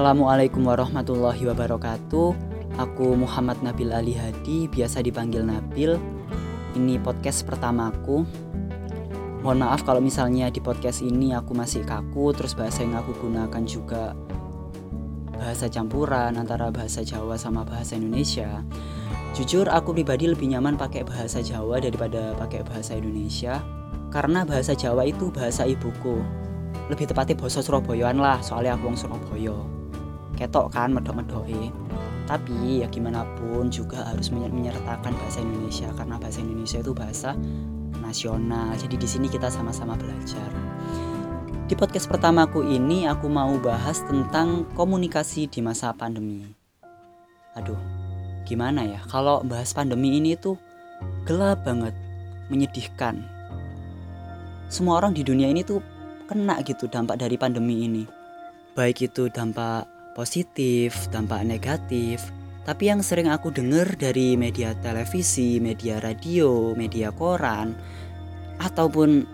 Assalamualaikum 0.00 0.64
warahmatullahi 0.64 1.44
wabarakatuh. 1.44 2.28
Aku 2.80 3.20
Muhammad 3.20 3.60
Nabil 3.60 3.92
Ali 3.92 4.16
Hadi, 4.16 4.64
biasa 4.64 5.04
dipanggil 5.04 5.44
Nabil. 5.44 6.00
Ini 6.72 6.96
podcast 7.04 7.44
pertamaku. 7.44 8.24
Mohon 9.44 9.60
maaf 9.60 9.84
kalau 9.84 10.00
misalnya 10.00 10.48
di 10.48 10.56
podcast 10.56 11.04
ini 11.04 11.36
aku 11.36 11.52
masih 11.52 11.84
kaku, 11.84 12.32
terus 12.32 12.56
bahasa 12.56 12.80
yang 12.80 12.96
aku 12.96 13.12
gunakan 13.12 13.60
juga 13.68 14.16
bahasa 15.36 15.68
campuran 15.68 16.32
antara 16.32 16.72
bahasa 16.72 17.04
Jawa 17.04 17.36
sama 17.36 17.68
bahasa 17.68 18.00
Indonesia. 18.00 18.64
Jujur 19.36 19.68
aku 19.68 19.92
pribadi 19.92 20.32
lebih 20.32 20.48
nyaman 20.48 20.80
pakai 20.80 21.04
bahasa 21.04 21.44
Jawa 21.44 21.76
daripada 21.76 22.32
pakai 22.40 22.64
bahasa 22.64 22.96
Indonesia 22.96 23.60
karena 24.08 24.48
bahasa 24.48 24.72
Jawa 24.72 25.04
itu 25.04 25.28
bahasa 25.28 25.68
ibuku 25.68 26.24
lebih 26.88 27.04
tepatnya 27.04 27.36
bahasa 27.36 27.60
Surabayaan 27.60 28.16
lah 28.16 28.40
soalnya 28.40 28.80
aku 28.80 28.88
wong 28.88 28.96
Surabaya 28.96 29.79
ketok 30.40 30.72
kan 30.72 30.96
medok-medoke 30.96 31.68
tapi 32.30 32.78
ya 32.78 32.86
gimana 32.86 33.26
pun 33.34 33.66
juga 33.74 34.06
harus 34.06 34.30
menyertakan 34.30 35.10
bahasa 35.18 35.42
Indonesia 35.42 35.90
karena 35.98 36.14
bahasa 36.14 36.38
Indonesia 36.38 36.78
itu 36.78 36.94
bahasa 36.94 37.34
nasional. 37.98 38.70
Jadi 38.78 39.02
di 39.02 39.08
sini 39.10 39.26
kita 39.26 39.50
sama-sama 39.50 39.98
belajar. 39.98 40.46
Di 41.66 41.74
podcast 41.74 42.06
pertamaku 42.06 42.62
ini 42.62 43.10
aku 43.10 43.26
mau 43.26 43.50
bahas 43.58 44.06
tentang 44.06 44.62
komunikasi 44.78 45.50
di 45.50 45.58
masa 45.58 45.90
pandemi. 45.90 46.46
Aduh 47.58 47.78
gimana 48.46 48.86
ya? 48.86 49.02
Kalau 49.10 49.42
bahas 49.42 49.74
pandemi 49.74 50.14
ini 50.22 50.38
tuh 50.38 50.54
gelap 51.26 51.66
banget 51.66 51.98
menyedihkan. 52.46 53.26
Semua 54.70 55.02
orang 55.02 55.18
di 55.18 55.26
dunia 55.26 55.50
ini 55.50 55.66
tuh 55.66 55.82
kena 56.30 56.62
gitu 56.62 56.86
dampak 56.86 57.18
dari 57.18 57.34
pandemi 57.34 57.90
ini. 57.90 58.06
Baik 58.78 59.10
itu 59.10 59.26
dampak 59.26 59.99
positif, 60.12 61.10
dampak 61.10 61.46
negatif. 61.46 62.22
Tapi 62.64 62.92
yang 62.92 63.00
sering 63.00 63.32
aku 63.32 63.50
dengar 63.50 63.96
dari 63.96 64.36
media 64.36 64.76
televisi, 64.78 65.58
media 65.58 65.98
radio, 65.98 66.76
media 66.76 67.10
koran, 67.10 67.74
ataupun 68.60 69.24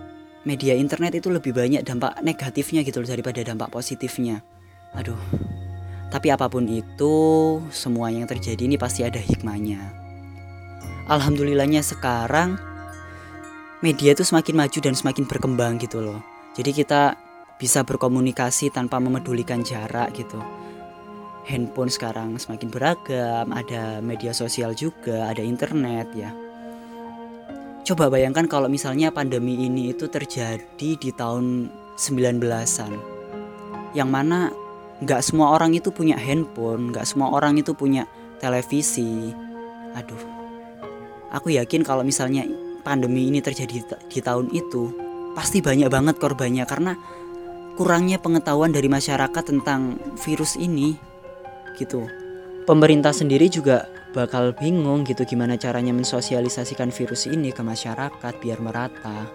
media 0.46 0.78
internet 0.78 1.18
itu 1.18 1.28
lebih 1.28 1.50
banyak 1.50 1.82
dampak 1.82 2.22
negatifnya 2.22 2.86
gitu 2.86 3.02
loh 3.02 3.10
daripada 3.10 3.42
dampak 3.42 3.68
positifnya. 3.68 4.40
Aduh. 4.94 5.18
Tapi 6.06 6.30
apa 6.30 6.46
pun 6.46 6.64
itu, 6.70 7.14
semua 7.74 8.14
yang 8.14 8.30
terjadi 8.30 8.62
ini 8.62 8.78
pasti 8.78 9.02
ada 9.02 9.18
hikmahnya. 9.18 9.82
Alhamdulillahnya 11.10 11.82
sekarang 11.82 12.56
media 13.82 14.14
itu 14.14 14.22
semakin 14.22 14.54
maju 14.54 14.78
dan 14.78 14.94
semakin 14.94 15.26
berkembang 15.26 15.82
gitu 15.82 15.98
loh 15.98 16.22
jadi 16.56 16.72
kita 16.72 17.02
bisa 17.60 17.84
berkomunikasi 17.84 18.72
tanpa 18.72 18.96
memedulikan 18.96 19.60
jarak 19.60 20.16
gitu. 20.16 20.40
Handphone 21.46 21.94
sekarang 21.94 22.42
semakin 22.42 22.68
beragam, 22.74 23.54
ada 23.54 24.02
media 24.02 24.34
sosial 24.34 24.74
juga, 24.74 25.30
ada 25.30 25.46
internet 25.46 26.10
ya. 26.10 26.34
Coba 27.86 28.10
bayangkan 28.10 28.50
kalau 28.50 28.66
misalnya 28.66 29.14
pandemi 29.14 29.62
ini 29.62 29.94
itu 29.94 30.10
terjadi 30.10 30.90
di 30.98 31.10
tahun 31.14 31.70
19-an. 31.94 32.92
Yang 33.94 34.10
mana 34.10 34.50
nggak 34.98 35.22
semua 35.22 35.54
orang 35.54 35.70
itu 35.70 35.94
punya 35.94 36.18
handphone, 36.18 36.90
nggak 36.90 37.06
semua 37.06 37.30
orang 37.30 37.54
itu 37.62 37.78
punya 37.78 38.10
televisi. 38.42 39.30
Aduh, 39.94 40.18
aku 41.30 41.54
yakin 41.54 41.86
kalau 41.86 42.02
misalnya 42.02 42.42
pandemi 42.82 43.30
ini 43.30 43.38
terjadi 43.38 43.86
di 43.86 44.18
tahun 44.18 44.50
itu, 44.50 44.90
pasti 45.38 45.62
banyak 45.62 45.86
banget 45.86 46.18
korbannya 46.18 46.66
karena 46.66 46.98
kurangnya 47.78 48.18
pengetahuan 48.18 48.74
dari 48.74 48.90
masyarakat 48.90 49.44
tentang 49.46 50.00
virus 50.18 50.58
ini 50.58 50.96
gitu. 51.76 52.08
Pemerintah 52.66 53.14
sendiri 53.14 53.46
juga 53.46 53.86
bakal 54.16 54.56
bingung 54.56 55.04
gitu 55.04 55.28
gimana 55.28 55.60
caranya 55.60 55.92
mensosialisasikan 55.92 56.88
virus 56.88 57.28
ini 57.28 57.52
ke 57.52 57.60
masyarakat 57.60 58.34
biar 58.40 58.58
merata. 58.64 59.28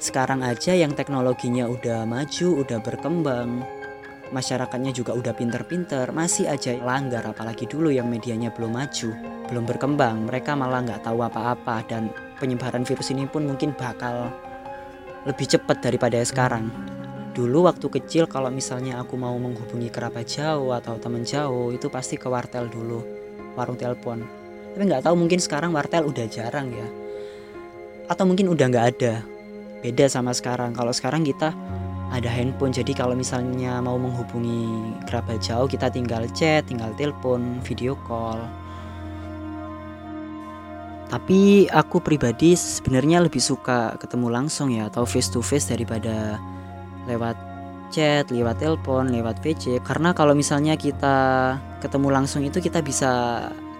Sekarang 0.00 0.42
aja 0.42 0.74
yang 0.74 0.96
teknologinya 0.96 1.68
udah 1.68 2.02
maju, 2.08 2.64
udah 2.64 2.78
berkembang, 2.82 3.62
masyarakatnya 4.34 4.90
juga 4.90 5.14
udah 5.14 5.36
pinter-pinter, 5.36 6.10
masih 6.10 6.50
aja 6.50 6.74
langgar 6.80 7.22
apalagi 7.22 7.68
dulu 7.68 7.92
yang 7.92 8.10
medianya 8.10 8.50
belum 8.50 8.74
maju, 8.74 9.14
belum 9.46 9.64
berkembang, 9.68 10.26
mereka 10.26 10.56
malah 10.58 10.82
nggak 10.82 11.04
tahu 11.04 11.22
apa-apa 11.22 11.84
dan 11.86 12.10
penyebaran 12.42 12.82
virus 12.82 13.12
ini 13.12 13.28
pun 13.30 13.46
mungkin 13.46 13.76
bakal 13.76 14.32
lebih 15.28 15.46
cepat 15.46 15.84
daripada 15.84 16.18
sekarang. 16.24 16.68
Dulu 17.34 17.66
waktu 17.66 17.86
kecil 17.90 18.30
kalau 18.30 18.46
misalnya 18.46 19.02
aku 19.02 19.18
mau 19.18 19.34
menghubungi 19.34 19.90
kerabat 19.90 20.30
jauh 20.30 20.70
atau 20.70 20.94
teman 21.02 21.26
jauh 21.26 21.74
itu 21.74 21.90
pasti 21.90 22.14
ke 22.14 22.30
wartel 22.30 22.70
dulu, 22.70 23.02
warung 23.58 23.74
telepon. 23.74 24.22
Tapi 24.74 24.82
nggak 24.86 25.02
tahu 25.02 25.18
mungkin 25.18 25.42
sekarang 25.42 25.74
wartel 25.74 26.06
udah 26.06 26.26
jarang 26.30 26.70
ya. 26.70 26.86
Atau 28.06 28.30
mungkin 28.30 28.54
udah 28.54 28.66
nggak 28.70 28.86
ada. 28.94 29.14
Beda 29.82 30.06
sama 30.06 30.30
sekarang. 30.30 30.78
Kalau 30.78 30.94
sekarang 30.94 31.26
kita 31.26 31.50
ada 32.14 32.30
handphone 32.30 32.70
jadi 32.70 32.94
kalau 32.94 33.18
misalnya 33.18 33.82
mau 33.82 33.98
menghubungi 33.98 34.94
kerabat 35.10 35.42
jauh 35.42 35.66
kita 35.66 35.90
tinggal 35.90 36.22
chat, 36.30 36.62
tinggal 36.70 36.94
telepon, 36.94 37.58
video 37.66 37.98
call 38.06 38.38
tapi 41.14 41.70
aku 41.70 42.02
pribadi 42.02 42.58
sebenarnya 42.58 43.22
lebih 43.22 43.38
suka 43.38 43.94
ketemu 44.02 44.34
langsung 44.34 44.74
ya 44.74 44.90
atau 44.90 45.06
face 45.06 45.30
to 45.30 45.44
face 45.44 45.70
daripada 45.70 46.42
lewat 47.06 47.36
chat, 47.92 48.26
lewat 48.32 48.58
telepon, 48.58 49.12
lewat 49.12 49.38
VC 49.44 49.78
karena 49.84 50.10
kalau 50.16 50.34
misalnya 50.34 50.74
kita 50.74 51.16
ketemu 51.78 52.08
langsung 52.10 52.42
itu 52.42 52.58
kita 52.58 52.80
bisa 52.82 53.12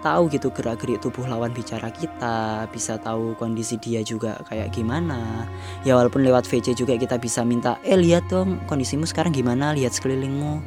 tahu 0.05 0.29
gitu 0.29 0.53
gerak-gerik 0.53 1.01
tubuh 1.01 1.25
lawan 1.25 1.49
bicara 1.49 1.89
kita, 1.89 2.69
bisa 2.69 3.01
tahu 3.01 3.33
kondisi 3.41 3.81
dia 3.81 4.05
juga 4.05 4.37
kayak 4.45 4.69
gimana. 4.69 5.49
Ya 5.81 5.97
walaupun 5.97 6.21
lewat 6.21 6.45
VC 6.45 6.77
juga 6.77 6.93
kita 6.93 7.17
bisa 7.17 7.41
minta, 7.41 7.81
"Eh, 7.81 7.97
lihat 7.97 8.29
dong 8.29 8.61
kondisimu 8.69 9.09
sekarang 9.09 9.33
gimana, 9.33 9.73
lihat 9.73 9.97
sekelilingmu." 9.97 10.61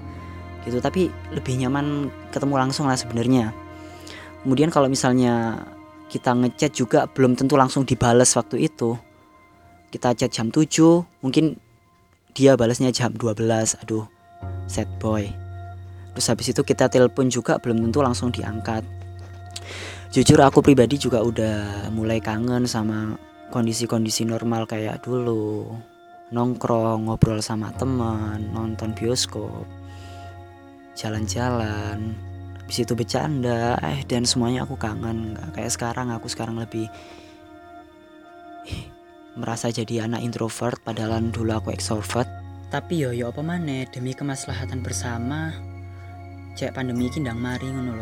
Gitu, 0.66 0.82
tapi 0.82 1.08
lebih 1.30 1.54
nyaman 1.54 2.10
ketemu 2.34 2.54
langsung 2.58 2.90
lah 2.90 2.98
sebenarnya. 2.98 3.54
Kemudian 4.42 4.74
kalau 4.74 4.90
misalnya 4.90 5.62
kita 6.10 6.34
ngechat 6.34 6.74
juga 6.74 7.06
belum 7.06 7.38
tentu 7.38 7.54
langsung 7.54 7.86
dibales 7.86 8.32
waktu 8.34 8.66
itu 8.66 8.98
kita 9.88 10.12
chat 10.16 10.32
jam 10.32 10.48
7 10.52 11.04
mungkin 11.24 11.56
dia 12.38 12.54
balasnya 12.54 12.94
jam 12.94 13.10
12 13.10 13.82
aduh 13.82 14.06
sad 14.70 14.86
boy. 15.02 15.26
Terus 16.14 16.26
habis 16.30 16.46
itu 16.54 16.62
kita 16.62 16.86
telepon 16.86 17.26
juga 17.26 17.58
belum 17.58 17.82
tentu 17.82 17.98
langsung 17.98 18.30
diangkat. 18.30 18.86
Jujur 20.14 20.38
aku 20.46 20.62
pribadi 20.62 21.02
juga 21.02 21.18
udah 21.18 21.90
mulai 21.90 22.22
kangen 22.22 22.62
sama 22.70 23.18
kondisi-kondisi 23.50 24.22
normal 24.22 24.70
kayak 24.70 25.02
dulu. 25.02 25.66
Nongkrong 26.30 27.10
ngobrol 27.10 27.42
sama 27.42 27.74
teman 27.74 28.54
nonton 28.54 28.94
bioskop 28.94 29.66
jalan-jalan. 30.94 32.14
Habis 32.62 32.86
itu 32.86 32.94
bercanda 32.94 33.74
eh 33.82 34.06
dan 34.06 34.22
semuanya 34.22 34.62
aku 34.62 34.78
kangen. 34.78 35.34
Nggak 35.34 35.58
kayak 35.58 35.72
sekarang 35.74 36.14
aku 36.14 36.30
sekarang 36.30 36.54
lebih 36.62 36.86
merasa 39.38 39.70
jadi 39.70 40.10
anak 40.10 40.26
introvert 40.26 40.82
padahal 40.82 41.22
dulu 41.30 41.54
aku 41.54 41.70
extrovert. 41.70 42.26
Tapi 42.68 43.00
yo 43.00 43.14
yo 43.14 43.30
apa 43.30 43.40
mana 43.40 43.86
demi 43.88 44.12
kemaslahatan 44.12 44.82
bersama 44.84 45.54
cek 46.58 46.74
pandemi 46.74 47.06
ini 47.08 47.24
ndang 47.24 47.38
mari 47.38 47.70
ngono 47.70 47.94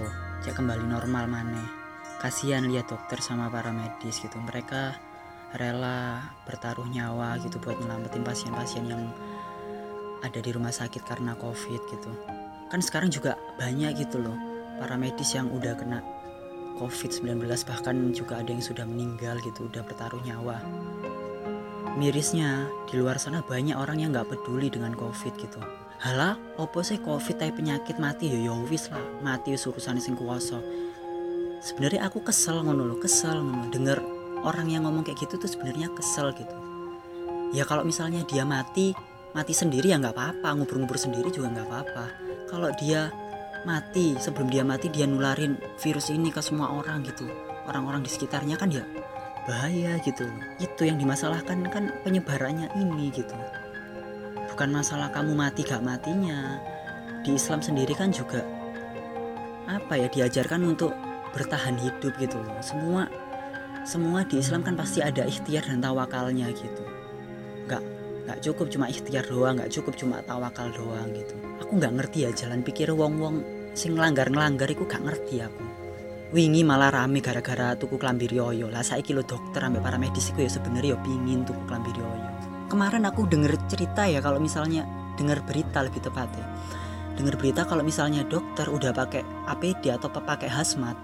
cek 0.43 0.57
kembali 0.57 0.89
normal 0.89 1.29
mana 1.29 1.63
kasihan 2.19 2.65
lihat 2.67 2.89
dokter 2.89 3.21
sama 3.21 3.53
para 3.53 3.71
medis 3.71 4.19
gitu. 4.19 4.41
Mereka 4.41 4.97
rela 5.55 6.25
bertaruh 6.49 6.89
nyawa 6.89 7.39
gitu 7.45 7.61
buat 7.61 7.79
nyelamatin 7.79 8.25
pasien-pasien 8.25 8.89
yang 8.89 9.13
ada 10.25 10.41
di 10.41 10.51
rumah 10.51 10.73
sakit 10.73 11.05
karena 11.05 11.37
covid 11.37 11.85
gitu. 11.93 12.11
Kan 12.73 12.81
sekarang 12.83 13.13
juga 13.13 13.37
banyak 13.61 14.03
gitu 14.03 14.19
loh 14.19 14.35
para 14.81 14.97
medis 14.97 15.37
yang 15.37 15.53
udah 15.53 15.77
kena 15.77 16.01
COVID-19 16.77 17.41
bahkan 17.65 17.97
juga 18.13 18.45
ada 18.45 18.53
yang 18.53 18.61
sudah 18.61 18.85
meninggal 18.85 19.41
gitu 19.41 19.65
udah 19.65 19.81
bertaruh 19.81 20.21
nyawa 20.29 20.61
mirisnya. 21.97 22.69
Di 22.87 23.01
luar 23.01 23.17
sana 23.17 23.41
banyak 23.43 23.75
orang 23.75 23.99
yang 23.99 24.13
nggak 24.13 24.29
peduli 24.29 24.69
dengan 24.69 24.93
COVID 24.93 25.35
gitu. 25.41 25.61
Halah 25.97 26.37
opo 26.61 26.85
sih 26.85 27.01
COVID 27.01 27.41
tapi 27.41 27.57
penyakit 27.57 27.97
mati? 27.97 28.29
Ya, 28.29 28.39
yo 28.39 28.63
ya 28.69 28.81
lah. 28.93 29.05
Mati 29.25 29.57
urusan 29.57 29.97
sing 29.97 30.15
kuwasa. 30.15 30.61
Sebenarnya 31.65 32.05
aku 32.05 32.21
kesel 32.21 32.61
ngono 32.61 32.85
loh 32.85 33.01
kesel 33.01 33.41
ngono. 33.41 33.73
Denger 33.73 33.99
orang 34.45 34.69
yang 34.69 34.85
ngomong 34.85 35.09
kayak 35.09 35.25
gitu 35.25 35.41
tuh 35.41 35.49
sebenarnya 35.49 35.89
kesel 35.97 36.37
gitu. 36.37 36.57
Ya 37.57 37.65
kalau 37.65 37.83
misalnya 37.83 38.23
dia 38.29 38.45
mati 38.45 38.93
mati 39.33 39.57
sendiri 39.57 39.89
ya 39.89 39.97
nggak 39.97 40.13
apa-apa. 40.13 40.53
Ngubur-ngubur 40.53 41.01
sendiri 41.01 41.33
juga 41.33 41.49
nggak 41.49 41.67
apa-apa. 41.67 42.05
Kalau 42.53 42.69
dia 42.77 43.09
mati 43.65 44.15
sebelum 44.21 44.53
dia 44.53 44.63
mati 44.63 44.93
dia 44.93 45.09
nularin 45.09 45.57
virus 45.81 46.13
ini 46.13 46.29
ke 46.29 46.45
semua 46.45 46.77
orang 46.77 47.03
gitu. 47.09 47.25
Orang-orang 47.67 48.05
di 48.05 48.13
sekitarnya 48.13 48.61
kan 48.61 48.71
ya 48.71 48.85
bahaya 49.47 49.97
gitu. 50.03 50.27
Itu 50.59 50.85
yang 50.85 50.99
dimasalahkan 50.99 51.65
kan 51.71 51.95
penyebarannya 52.03 52.69
ini 52.77 53.15
gitu. 53.15 53.35
Bukan 54.53 54.71
masalah 54.75 55.09
kamu 55.15 55.33
mati 55.33 55.63
gak 55.63 55.83
matinya. 55.83 56.61
Di 57.23 57.35
Islam 57.35 57.63
sendiri 57.63 57.95
kan 57.95 58.15
juga 58.15 58.43
apa 59.67 59.99
ya 59.99 60.07
diajarkan 60.07 60.63
untuk 60.63 60.95
bertahan 61.35 61.75
hidup 61.79 62.15
gitu 62.19 62.39
loh. 62.39 62.59
Semua 62.63 63.11
semua 63.87 64.27
di 64.27 64.43
Islam 64.43 64.67
kan 64.67 64.75
pasti 64.75 65.03
ada 65.03 65.27
ikhtiar 65.27 65.67
dan 65.67 65.83
tawakalnya 65.83 66.51
gitu. 66.55 66.83
Nggak 67.67 67.83
nggak 68.27 68.39
cukup 68.43 68.67
cuma 68.71 68.87
ikhtiar 68.91 69.27
doang 69.27 69.59
nggak 69.59 69.71
cukup 69.71 69.95
cuma 69.99 70.23
tawakal 70.23 70.71
doang 70.71 71.11
gitu. 71.15 71.35
Aku 71.63 71.79
nggak 71.79 71.95
ngerti 71.99 72.19
ya 72.27 72.31
jalan 72.35 72.63
pikir 72.63 72.95
wong 72.95 73.19
wong 73.19 73.37
sing 73.77 73.93
ngelanggar 73.93 74.33
ngelanggar 74.33 74.73
aku 74.73 74.89
gak 74.89 75.05
ngerti 75.05 75.45
aku 75.45 75.86
wingi 76.35 76.67
malah 76.67 76.91
rame 76.91 77.23
gara-gara 77.23 77.79
tuku 77.79 77.95
klambi 77.99 78.27
rioyo. 78.27 78.67
Lah 78.67 78.83
saya 78.83 79.03
kilo 79.03 79.23
dokter 79.23 79.63
ambil 79.63 79.83
para 79.83 79.99
medis 80.01 80.35
ya 80.35 80.51
sebenarnya 80.51 80.97
yo 80.97 80.99
pingin 81.03 81.47
tuku 81.47 81.63
klambi 81.71 81.95
rioyo. 81.95 82.27
Kemarin 82.67 83.07
aku 83.07 83.31
denger 83.31 83.55
cerita 83.71 84.11
ya 84.11 84.19
kalau 84.19 84.43
misalnya 84.43 84.83
denger 85.15 85.39
berita 85.47 85.87
lebih 85.87 86.03
tepatnya. 86.03 86.47
Dengar 87.17 87.39
berita 87.39 87.65
kalau 87.65 87.81
misalnya 87.81 88.27
dokter 88.27 88.69
udah 88.69 88.93
pakai 88.93 89.23
APD 89.49 89.89
atau 89.89 90.11
pakai 90.11 90.51
hazmat 90.51 90.99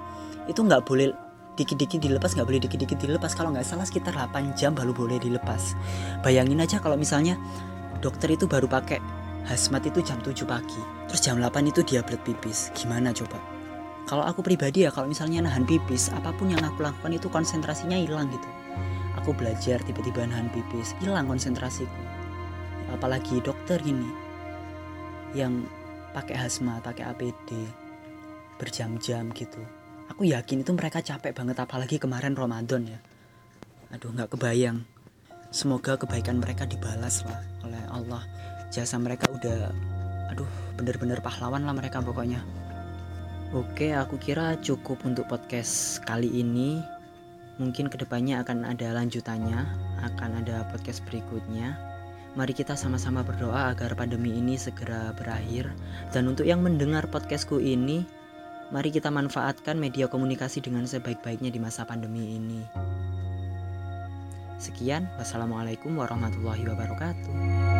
itu 0.50 0.58
nggak 0.60 0.82
boleh 0.84 1.14
dikit-dikit 1.54 2.02
dilepas 2.02 2.34
nggak 2.34 2.48
boleh 2.48 2.60
dikit-dikit 2.66 2.98
dilepas. 2.98 3.32
Kalau 3.38 3.54
nggak 3.54 3.64
salah 3.64 3.86
sekitar 3.86 4.18
8 4.18 4.58
jam 4.58 4.75
baru 4.75 4.90
boleh 4.90 5.22
dilepas. 5.22 5.78
Bayangin 6.26 6.58
aja 6.60 6.82
kalau 6.82 6.98
misalnya 6.98 7.38
dokter 8.02 8.34
itu 8.34 8.50
baru 8.50 8.66
pakai 8.66 8.98
hazmat 9.46 9.86
itu 9.86 10.02
jam 10.02 10.18
7 10.18 10.34
pagi 10.46 10.82
terus 11.06 11.22
jam 11.22 11.38
8 11.38 11.70
itu 11.70 11.80
dia 11.86 12.02
blood 12.02 12.20
pipis. 12.26 12.75
Gimana 12.75 13.14
coba 13.14 13.62
kalau 14.06 14.26
aku 14.26 14.43
pribadi 14.43 14.82
ya 14.82 14.90
kalau 14.90 15.06
misalnya 15.06 15.46
nahan 15.46 15.62
pipis 15.62 16.10
apa 16.10 16.34
pun 16.34 16.50
yang 16.50 16.62
aku 16.62 16.82
lakukan 16.82 17.14
itu 17.14 17.31
konsentrasinya 17.31 17.94
hilang 17.94 18.26
gitu. 18.34 18.49
Aku 19.22 19.31
belajar 19.31 19.78
tiba-tiba 19.87 20.26
nahan 20.26 20.50
pipis 20.50 20.99
hilang 20.99 21.31
konsentrasiku. 21.31 21.94
Apalagi 22.90 23.38
dokter 23.40 23.78
ini 23.87 24.10
yang 25.32 25.64
pakai 26.12 26.37
hazmat 26.37 26.84
pakai 26.84 27.08
APD 27.14 27.50
berjam-jam 28.60 29.31
gitu. 29.32 29.62
Aku 30.12 30.28
yakin 30.28 30.60
itu 30.60 30.70
mereka 30.76 31.00
capek 31.00 31.32
banget 31.32 31.56
apalagi 31.62 31.96
kemarin 31.96 32.37
Ramadan 32.37 32.84
ya. 32.84 33.00
Aduh 33.94 34.12
nggak 34.12 34.34
kebayang. 34.37 34.84
Semoga 35.52 35.96
kebaikan 35.96 36.40
mereka 36.43 36.66
dibalas 36.69 37.25
lah 37.25 37.40
oleh 37.64 37.82
Allah. 37.88 38.22
Jasa 38.72 38.96
mereka 38.99 39.28
udah 39.31 39.72
aduh 40.32 40.49
bener-bener 40.81 41.20
pahlawan 41.20 41.64
lah 41.64 41.76
mereka 41.76 42.00
pokoknya 42.00 42.40
Oke, 43.52 43.93
aku 43.93 44.16
kira 44.16 44.56
cukup 44.64 45.04
untuk 45.04 45.28
podcast 45.28 46.00
kali 46.08 46.40
ini. 46.40 46.81
Mungkin 47.60 47.93
ke 47.93 48.00
depannya 48.00 48.40
akan 48.40 48.64
ada 48.64 48.96
lanjutannya, 48.96 49.69
akan 50.00 50.40
ada 50.40 50.64
podcast 50.72 51.04
berikutnya. 51.04 51.76
Mari 52.32 52.56
kita 52.56 52.72
sama-sama 52.72 53.20
berdoa 53.20 53.76
agar 53.76 53.93
pandemi 53.93 54.32
ini 54.32 54.56
segera 54.56 55.12
berakhir. 55.12 55.69
Dan 56.16 56.32
untuk 56.32 56.49
yang 56.49 56.64
mendengar 56.64 57.04
podcastku 57.12 57.60
ini, 57.60 58.08
mari 58.72 58.88
kita 58.88 59.12
manfaatkan 59.12 59.76
media 59.76 60.08
komunikasi 60.08 60.64
dengan 60.64 60.88
sebaik-baiknya 60.88 61.52
di 61.52 61.60
masa 61.60 61.84
pandemi 61.84 62.40
ini. 62.40 62.64
Sekian, 64.56 65.12
wassalamualaikum 65.20 65.93
warahmatullahi 66.00 66.64
wabarakatuh. 66.72 67.71